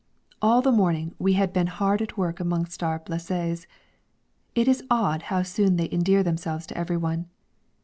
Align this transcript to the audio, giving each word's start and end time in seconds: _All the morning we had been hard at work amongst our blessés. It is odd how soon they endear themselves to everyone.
_All 0.41 0.63
the 0.63 0.71
morning 0.71 1.13
we 1.19 1.33
had 1.33 1.53
been 1.53 1.67
hard 1.67 2.01
at 2.01 2.17
work 2.17 2.39
amongst 2.39 2.81
our 2.81 2.99
blessés. 3.01 3.67
It 4.55 4.67
is 4.67 4.83
odd 4.89 5.21
how 5.29 5.43
soon 5.43 5.75
they 5.75 5.89
endear 5.91 6.23
themselves 6.23 6.65
to 6.65 6.75
everyone. 6.75 7.29